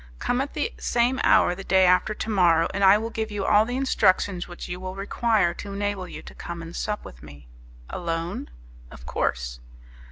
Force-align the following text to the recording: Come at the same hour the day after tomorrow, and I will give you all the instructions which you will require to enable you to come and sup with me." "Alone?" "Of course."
Come 0.17 0.41
at 0.41 0.53
the 0.55 0.73
same 0.79 1.19
hour 1.23 1.53
the 1.53 1.63
day 1.63 1.85
after 1.85 2.15
tomorrow, 2.15 2.67
and 2.73 2.83
I 2.83 2.97
will 2.97 3.11
give 3.11 3.29
you 3.29 3.45
all 3.45 3.65
the 3.65 3.77
instructions 3.77 4.47
which 4.47 4.67
you 4.67 4.79
will 4.79 4.95
require 4.95 5.53
to 5.53 5.73
enable 5.73 6.07
you 6.07 6.23
to 6.23 6.33
come 6.33 6.63
and 6.63 6.75
sup 6.75 7.05
with 7.05 7.21
me." 7.21 7.45
"Alone?" 7.87 8.49
"Of 8.89 9.05
course." 9.05 9.59